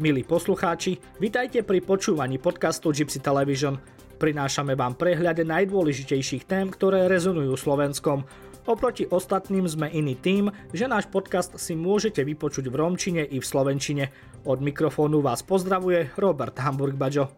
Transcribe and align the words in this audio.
Milí 0.00 0.24
poslucháči, 0.24 0.96
vitajte 1.20 1.60
pri 1.60 1.84
počúvaní 1.84 2.40
podcastu 2.40 2.88
Gypsy 2.88 3.20
Television. 3.20 3.76
Prinášame 4.16 4.72
vám 4.72 4.96
prehľade 4.96 5.44
najdôležitejších 5.44 6.48
tém, 6.48 6.72
ktoré 6.72 7.04
rezonujú 7.04 7.52
Slovenskom. 7.60 8.24
Oproti 8.64 9.04
ostatným 9.04 9.68
sme 9.68 9.92
iný 9.92 10.16
tým, 10.16 10.48
že 10.72 10.88
náš 10.88 11.04
podcast 11.04 11.60
si 11.60 11.76
môžete 11.76 12.24
vypočuť 12.24 12.72
v 12.72 12.78
romčine 12.80 13.28
i 13.28 13.36
v 13.36 13.44
slovenčine. 13.44 14.08
Od 14.48 14.64
mikrofónu 14.64 15.20
vás 15.20 15.44
pozdravuje 15.44 16.16
Robert 16.16 16.56
Hamburg 16.56 16.96
Bajo. 16.96 17.36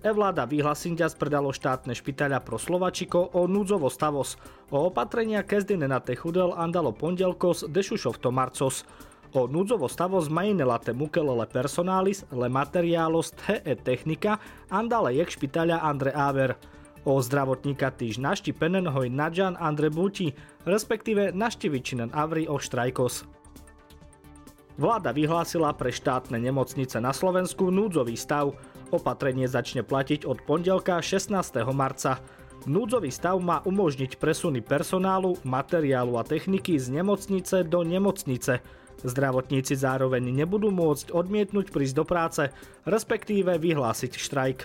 E-vláda 0.00 0.48
vyhlasindia 0.48 1.12
spredalo 1.12 1.52
štátne 1.52 1.92
špitaľa 1.92 2.40
pro 2.40 2.56
Slovačiko 2.56 3.36
o 3.36 3.44
núdzovo 3.44 3.92
stavos. 3.92 4.40
O 4.72 4.88
opatrenia 4.88 5.44
kezdine 5.44 5.84
na 5.84 6.00
te 6.00 6.16
chudel 6.16 6.56
andalo 6.56 6.96
pondelkos 6.96 7.68
dešušov 7.68 8.24
to 8.24 8.32
marcos 8.32 8.88
o 9.34 9.50
núdzovo 9.50 9.88
stavo 9.88 10.20
zmajinela 10.20 10.78
te 10.78 10.92
mukelele 10.92 11.46
personalis 11.48 12.22
le 12.30 12.48
materiálos 12.48 13.32
the 13.34 13.62
e 13.64 13.74
technika 13.74 14.38
andale 14.70 15.16
jek 15.16 15.30
špitaľa 15.30 15.82
Andre 15.82 16.12
Aver. 16.14 16.54
O 17.06 17.22
zdravotníka 17.22 17.94
týž 17.94 18.18
naštipenen 18.18 18.90
hoj 18.90 19.06
Nadžan 19.06 19.54
Andre 19.62 19.94
Buti, 19.94 20.34
respektíve 20.66 21.30
naštevičinen 21.30 22.10
Avri 22.10 22.50
o 22.50 22.58
štrajkos. 22.58 23.22
Vláda 24.76 25.14
vyhlásila 25.14 25.72
pre 25.72 25.88
štátne 25.88 26.36
nemocnice 26.36 27.00
na 27.00 27.14
Slovensku 27.14 27.72
núdzový 27.72 28.18
stav. 28.18 28.52
Opatrenie 28.92 29.48
začne 29.48 29.80
platiť 29.80 30.28
od 30.28 30.44
pondelka 30.44 31.00
16. 31.00 31.32
marca. 31.72 32.20
Núdzový 32.66 33.14
stav 33.14 33.38
má 33.38 33.62
umožniť 33.62 34.18
presuny 34.18 34.60
personálu, 34.60 35.38
materiálu 35.46 36.18
a 36.18 36.26
techniky 36.26 36.76
z 36.76 36.90
nemocnice 36.90 37.62
do 37.64 37.86
nemocnice. 37.86 38.60
Zdravotníci 39.04 39.76
zároveň 39.76 40.32
nebudú 40.32 40.72
môcť 40.72 41.12
odmietnúť 41.12 41.68
prísť 41.68 41.94
do 41.96 42.04
práce, 42.08 42.42
respektíve 42.88 43.60
vyhlásiť 43.60 44.12
štrajk. 44.16 44.58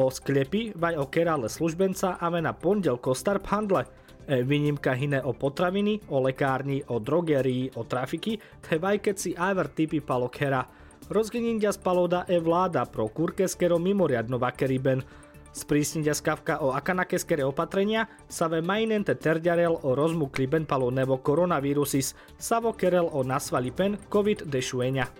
O 0.00 0.08
sklepy 0.08 0.72
vaj 0.72 0.96
o 0.96 1.04
kerále 1.12 1.52
službenca 1.52 2.16
a 2.16 2.26
na 2.40 2.56
pondelko 2.56 3.12
starp 3.12 3.44
handle. 3.52 3.84
E, 4.30 4.46
výnimka 4.46 4.96
hine 4.96 5.20
o 5.20 5.36
potraviny, 5.36 6.00
o 6.08 6.24
lekárni, 6.24 6.80
o 6.88 6.96
drogerii, 6.96 7.74
o 7.76 7.84
trafiky, 7.84 8.38
te 8.64 8.78
si 9.16 9.36
aver 9.36 9.68
typy 9.68 10.00
palokera. 10.00 10.64
Rozgynindia 11.10 11.74
spaloda 11.74 12.24
e 12.28 12.38
vláda 12.38 12.86
pro 12.86 13.10
kurkeskero 13.10 13.76
mimoriadno 13.82 14.38
vakeriben, 14.38 15.02
Sprísniť 15.50 16.06
skavka 16.14 16.62
o 16.62 16.70
akanakeskere 16.70 17.42
opatrenia 17.42 18.06
sa 18.30 18.46
ve 18.46 18.62
mainente 18.62 19.18
terďarel 19.18 19.82
o 19.82 19.98
rozmukli 19.98 20.46
benpalo 20.46 20.94
nevo 20.94 21.18
koronavírusis, 21.18 22.14
savo 22.38 22.70
kerel 22.70 23.10
o 23.10 23.26
nasvalipen 23.26 23.98
covid 24.06 24.46
dešuenia. 24.46 25.10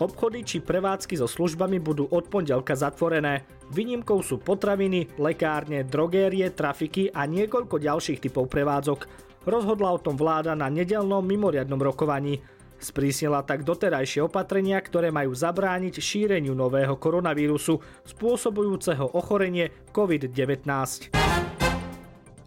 Obchody 0.00 0.42
či 0.42 0.58
prevádzky 0.64 1.14
so 1.20 1.28
službami 1.28 1.78
budú 1.78 2.08
od 2.10 2.26
pondelka 2.26 2.72
zatvorené. 2.72 3.44
Výnimkou 3.70 4.24
sú 4.24 4.40
potraviny, 4.40 5.14
lekárne, 5.20 5.84
drogérie, 5.84 6.48
trafiky 6.50 7.12
a 7.12 7.28
niekoľko 7.28 7.76
ďalších 7.78 8.24
typov 8.24 8.50
prevádzok. 8.50 9.06
Rozhodla 9.46 9.94
o 9.94 10.02
tom 10.02 10.18
vláda 10.18 10.56
na 10.56 10.66
nedelnom 10.72 11.22
mimoriadnom 11.22 11.78
rokovaní. 11.78 12.40
Sprísnila 12.82 13.46
tak 13.46 13.62
doterajšie 13.62 14.26
opatrenia, 14.26 14.82
ktoré 14.82 15.14
majú 15.14 15.30
zabrániť 15.30 16.02
šíreniu 16.02 16.50
nového 16.50 16.98
koronavírusu 16.98 17.78
spôsobujúceho 18.02 19.14
ochorenie 19.14 19.70
COVID-19. 19.94 21.14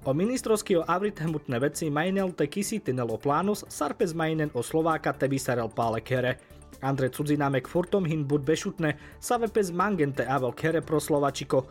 O 0.06 0.12
ministrovského 0.12 0.84
avritehmutné 0.84 1.56
veci 1.64 1.88
majnel 1.88 2.36
te 2.36 2.52
kisitinelo 2.52 3.16
plánus 3.16 3.64
sarpez 3.72 4.12
majnen 4.12 4.52
o 4.52 4.60
Slováka 4.60 5.16
te 5.16 5.32
vysarel 5.32 5.72
pálekere. 5.72 6.36
Andre 6.84 7.08
cudzinámek 7.08 7.72
furtom 7.72 8.04
hin 8.04 8.28
bud 8.28 8.44
bešutne 8.44 9.00
sa 9.24 9.40
vepez 9.40 9.72
mangente 9.72 10.28
avel 10.28 10.52
kere 10.52 10.84
pro 10.84 11.00
Slovačiko, 11.00 11.64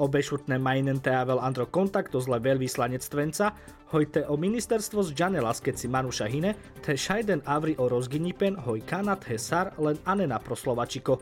Obešutné 0.00 0.56
majnente 0.56 1.12
avel 1.12 1.36
andro 1.36 1.68
kontakto 1.68 2.24
zle 2.24 2.40
veľvyslanectvenca, 2.40 3.52
hojte 3.92 4.24
o 4.32 4.40
ministerstvo 4.40 5.04
z 5.04 5.12
Janelas 5.12 5.60
si 5.60 5.92
Manuša 5.92 6.24
Hine, 6.24 6.56
te 6.80 6.96
šajden 6.96 7.44
avri 7.44 7.76
o 7.76 7.84
rozgynipen 7.84 8.56
hoj 8.64 8.80
kanat 8.88 9.28
he 9.28 9.36
sar 9.36 9.76
len 9.76 10.00
anena 10.08 10.40
pro 10.40 10.56
Slovačiko. 10.56 11.20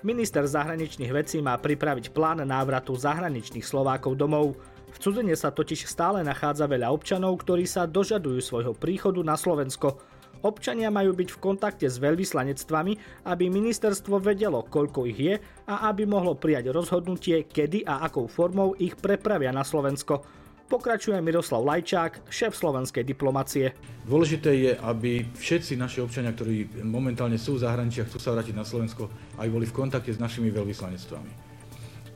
Minister 0.00 0.48
zahraničných 0.48 1.12
vecí 1.12 1.44
má 1.44 1.60
pripraviť 1.60 2.16
plán 2.16 2.40
návratu 2.40 2.96
zahraničných 2.96 3.68
Slovákov 3.68 4.16
domov. 4.16 4.56
V 4.88 4.96
cudzene 4.96 5.36
sa 5.36 5.52
totiž 5.52 5.84
stále 5.84 6.24
nachádza 6.24 6.64
veľa 6.64 6.88
občanov, 6.88 7.36
ktorí 7.44 7.68
sa 7.68 7.84
dožadujú 7.84 8.40
svojho 8.40 8.72
príchodu 8.72 9.20
na 9.20 9.36
Slovensko. 9.36 10.00
Občania 10.40 10.88
majú 10.88 11.12
byť 11.12 11.28
v 11.36 11.42
kontakte 11.42 11.84
s 11.84 12.00
veľvyslanectvami, 12.00 13.24
aby 13.28 13.44
ministerstvo 13.52 14.16
vedelo, 14.24 14.64
koľko 14.64 15.04
ich 15.04 15.20
je 15.20 15.34
a 15.68 15.92
aby 15.92 16.08
mohlo 16.08 16.32
prijať 16.32 16.72
rozhodnutie, 16.72 17.44
kedy 17.44 17.84
a 17.84 18.08
akou 18.08 18.24
formou 18.24 18.72
ich 18.80 18.96
prepravia 18.96 19.52
na 19.52 19.60
Slovensko. 19.60 20.24
Pokračuje 20.70 21.18
Miroslav 21.20 21.66
Lajčák, 21.66 22.30
šéf 22.30 22.54
slovenskej 22.54 23.02
diplomacie. 23.04 23.74
Dôležité 24.06 24.54
je, 24.54 24.72
aby 24.80 25.26
všetci 25.28 25.76
naši 25.76 25.98
občania, 26.00 26.30
ktorí 26.32 26.86
momentálne 26.88 27.36
sú 27.36 27.58
v 27.58 27.66
zahraničí 27.66 28.00
a 28.00 28.08
chcú 28.08 28.22
sa 28.22 28.32
vrátiť 28.32 28.54
na 28.56 28.64
Slovensko, 28.64 29.10
aj 29.36 29.50
boli 29.50 29.66
v 29.66 29.76
kontakte 29.76 30.14
s 30.14 30.22
našimi 30.22 30.48
veľvyslanectvami. 30.54 31.52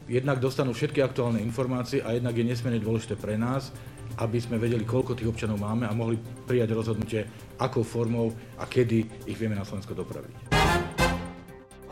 Jednak 0.09 0.39
dostanú 0.39 0.71
všetky 0.71 1.03
aktuálne 1.03 1.43
informácie 1.43 2.01
a 2.01 2.15
jednak 2.15 2.37
je 2.37 2.45
nesmierne 2.47 2.81
dôležité 2.81 3.19
pre 3.19 3.35
nás, 3.35 3.75
aby 4.21 4.39
sme 4.39 4.61
vedeli, 4.61 4.87
koľko 4.87 5.19
tých 5.19 5.31
občanov 5.31 5.59
máme 5.63 5.89
a 5.89 5.93
mohli 5.97 6.19
prijať 6.47 6.75
rozhodnutie, 6.75 7.27
akou 7.59 7.83
formou 7.83 8.35
a 8.59 8.65
kedy 8.67 9.27
ich 9.27 9.39
vieme 9.39 9.59
na 9.59 9.67
Slovensko 9.67 9.95
dopraviť. 9.95 10.55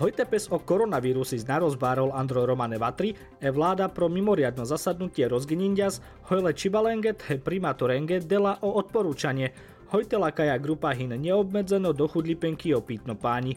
Hojtepes 0.03 0.51
o 0.51 0.59
koronavírusi 0.59 1.39
narozbárol 1.47 2.11
Andro 2.11 2.43
Romane 2.43 2.75
Vatri 2.75 3.15
e 3.39 3.49
vláda 3.55 3.87
pro 3.87 4.11
mimoriadno 4.11 4.67
zasadnutie 4.67 5.31
rozgynindias 5.31 6.03
hojle 6.27 6.51
Čibalenget 6.59 7.23
he 7.31 7.39
primátorenge 7.39 8.19
dela 8.27 8.59
o 8.67 8.83
odporúčanie. 8.83 9.55
Hojte 9.95 10.19
lakaja 10.19 10.59
grupa 10.59 10.91
hin 10.91 11.15
neobmedzeno 11.15 11.95
do 11.95 12.11
chudlipenky 12.11 12.75
opítno 12.75 13.15
páni. 13.15 13.55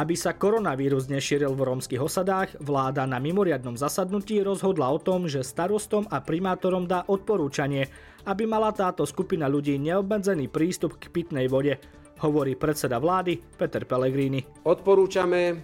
Aby 0.00 0.16
sa 0.16 0.32
koronavírus 0.32 1.12
nešíril 1.12 1.52
v 1.52 1.60
rómskych 1.60 2.00
osadách, 2.00 2.56
vláda 2.56 3.04
na 3.04 3.20
mimoriadnom 3.20 3.76
zasadnutí 3.76 4.40
rozhodla 4.40 4.88
o 4.88 4.96
tom, 4.96 5.28
že 5.28 5.44
starostom 5.44 6.08
a 6.08 6.24
primátorom 6.24 6.88
dá 6.88 7.04
odporúčanie, 7.04 7.84
aby 8.24 8.48
mala 8.48 8.72
táto 8.72 9.04
skupina 9.04 9.44
ľudí 9.44 9.76
neobmedzený 9.76 10.48
prístup 10.48 10.96
k 10.96 11.12
pitnej 11.12 11.52
vode, 11.52 11.76
hovorí 12.24 12.56
predseda 12.56 12.96
vlády 12.96 13.44
Peter 13.60 13.84
Pellegrini. 13.84 14.40
Odporúčame 14.64 15.60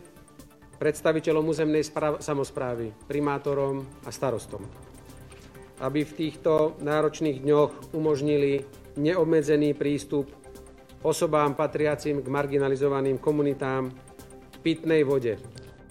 predstaviteľom 0.77 1.57
územnej 1.57 1.81
správ- 1.81 2.21
samozprávy, 2.21 2.93
primátorom 3.09 3.89
a 4.05 4.13
starostom, 4.13 4.61
aby 5.81 6.05
v 6.05 6.13
týchto 6.13 6.77
náročných 6.85 7.41
dňoch 7.41 7.97
umožnili 7.97 8.69
neobmedzený 9.01 9.73
prístup 9.73 10.29
osobám 11.01 11.57
patriacim 11.57 12.21
k 12.21 12.29
marginalizovaným 12.29 13.17
komunitám 13.17 13.89
pitnej 14.67 15.07
vode. 15.07 15.39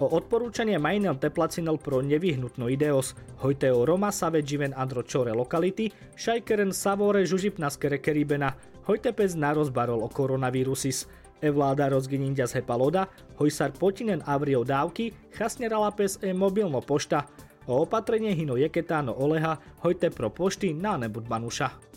O 0.03 0.11
odporúčanie 0.11 0.75
majnel 0.75 1.15
teplacinel 1.15 1.79
pro 1.79 2.03
nevyhnutno 2.03 2.67
ideos, 2.67 3.15
hojteo 3.39 3.87
Roma 3.87 4.11
save 4.11 4.43
živen 4.43 4.75
andro 4.75 4.99
čore 5.07 5.31
lokality, 5.31 5.87
šajkeren 6.19 6.75
savore 6.75 7.23
žužipnaskere 7.23 8.03
keribena, 8.03 8.51
hojte 8.83 9.15
pez 9.15 9.39
narozbarol 9.39 10.03
o 10.03 10.11
koronavírusis, 10.11 11.07
e 11.39 11.47
vláda 11.47 11.87
rozginindia 11.87 12.43
z 12.51 12.59
hepaloda, 12.59 13.07
hojsar 13.39 13.71
potinen 13.71 14.19
avrio 14.27 14.67
dávky, 14.67 15.15
chasnerala 15.31 15.95
pes 15.95 16.19
e 16.19 16.35
mobilno 16.35 16.83
pošta, 16.83 17.23
o 17.71 17.87
opatrenie 17.87 18.35
hino 18.35 18.59
jeketáno 18.59 19.15
oleha, 19.15 19.55
hojte 19.79 20.11
pro 20.11 20.27
pošty 20.27 20.75
na 20.75 20.99
nebudbanuša. 20.99 21.94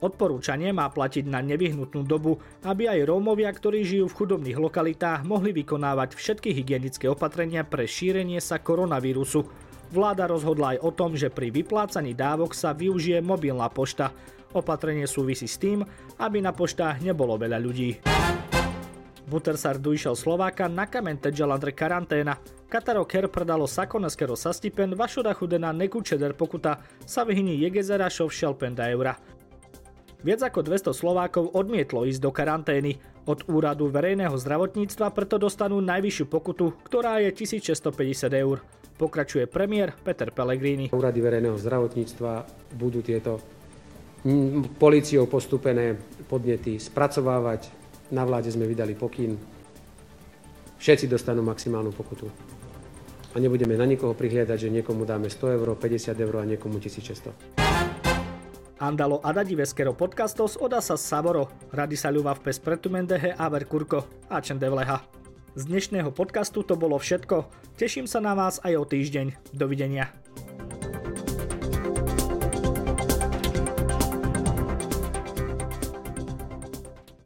Odporúčanie 0.00 0.72
má 0.72 0.88
platiť 0.88 1.28
na 1.28 1.44
nevyhnutnú 1.44 2.08
dobu, 2.08 2.40
aby 2.64 2.88
aj 2.88 3.04
Rómovia, 3.04 3.52
ktorí 3.52 3.84
žijú 3.84 4.08
v 4.08 4.16
chudobných 4.16 4.56
lokalitách, 4.56 5.28
mohli 5.28 5.52
vykonávať 5.52 6.16
všetky 6.16 6.56
hygienické 6.56 7.04
opatrenia 7.04 7.68
pre 7.68 7.84
šírenie 7.84 8.40
sa 8.40 8.56
koronavírusu. 8.56 9.44
Vláda 9.92 10.24
rozhodla 10.24 10.76
aj 10.76 10.78
o 10.80 10.90
tom, 10.96 11.20
že 11.20 11.28
pri 11.28 11.52
vyplácaní 11.52 12.16
dávok 12.16 12.56
sa 12.56 12.72
využije 12.72 13.20
mobilná 13.20 13.68
pošta. 13.68 14.08
Opatrenie 14.56 15.04
súvisí 15.04 15.44
s 15.44 15.60
tým, 15.60 15.84
aby 16.16 16.40
na 16.40 16.56
poštách 16.56 17.04
nebolo 17.04 17.36
veľa 17.36 17.58
ľudí. 17.60 18.00
Butersar 19.30 19.78
dujšel 19.78 20.16
Slováka 20.18 20.66
na 20.66 20.90
kamen 20.90 21.20
Tedžalandre 21.20 21.70
karanténa. 21.70 22.40
Kataro 22.66 23.06
Ker 23.06 23.30
predalo 23.30 23.68
sakoneskero 23.68 24.34
sastipen, 24.34 24.96
vašoda 24.98 25.34
chudena 25.36 25.70
nekučeder 25.70 26.34
pokuta, 26.34 26.82
sa 27.06 27.22
vyhyní 27.22 27.58
jegezera 27.62 28.10
šov 28.10 28.34
šelpenda 28.34 28.90
eura. 28.90 29.14
Viac 30.20 30.52
ako 30.52 30.60
200 30.60 30.92
Slovákov 30.92 31.56
odmietlo 31.56 32.04
ísť 32.04 32.20
do 32.20 32.28
karantény. 32.28 33.00
Od 33.24 33.40
úradu 33.48 33.88
verejného 33.88 34.36
zdravotníctva 34.36 35.16
preto 35.16 35.40
dostanú 35.40 35.80
najvyššiu 35.80 36.26
pokutu, 36.28 36.76
ktorá 36.84 37.24
je 37.24 37.32
1650 37.32 38.28
eur. 38.36 38.60
Pokračuje 39.00 39.48
premiér 39.48 39.96
Peter 39.96 40.28
Pellegrini. 40.28 40.92
Úrady 40.92 41.20
verejného 41.24 41.56
zdravotníctva 41.56 42.44
budú 42.76 43.00
tieto 43.00 43.40
policiou 44.76 45.24
postupené 45.24 45.96
podnety 46.28 46.76
spracovávať. 46.76 47.72
Na 48.12 48.28
vláde 48.28 48.52
sme 48.52 48.68
vydali 48.68 48.92
pokyn. 48.92 49.40
Všetci 50.76 51.08
dostanú 51.08 51.40
maximálnu 51.40 51.96
pokutu. 51.96 52.28
A 53.32 53.40
nebudeme 53.40 53.72
na 53.72 53.88
nikoho 53.88 54.12
prihliadať, 54.12 54.68
že 54.68 54.74
niekomu 54.74 55.08
dáme 55.08 55.32
100 55.32 55.56
eur, 55.56 55.68
50 55.80 56.12
eur 56.12 56.34
a 56.36 56.44
niekomu 56.44 56.76
1600. 56.76 57.89
Andalo 58.80 59.20
adadi 59.20 59.52
veskero 59.52 59.92
podcastos 59.92 60.56
Saboro, 61.04 61.52
sa 62.00 62.08
ľuva 62.08 62.32
v 62.32 62.48
pes 62.48 62.56
pretumendehe 62.56 63.36
aver 63.36 63.68
kurko 63.68 64.08
a 64.32 64.40
čendevleha. 64.40 65.04
Z 65.52 65.68
dnešného 65.68 66.08
podcastu 66.16 66.64
to 66.64 66.80
bolo 66.80 66.96
všetko. 66.96 67.44
Teším 67.76 68.08
sa 68.08 68.24
na 68.24 68.32
vás 68.32 68.56
aj 68.64 68.80
o 68.80 68.84
týždeň. 68.88 69.52
Dovidenia. 69.52 70.08